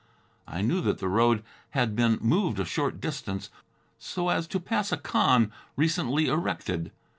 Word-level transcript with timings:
I 0.47 0.61
knew 0.63 0.81
that 0.81 0.97
the 0.97 1.07
road 1.07 1.43
had 1.77 1.95
been 1.95 2.17
moved 2.21 2.59
a 2.59 2.65
short 2.65 2.99
distance 2.99 3.51
so 3.99 4.29
as 4.29 4.47
to 4.47 4.59
pass 4.59 4.91
a 4.91 4.97
khan 4.97 5.51
recently 5.77 6.25
erected. 6.25 6.91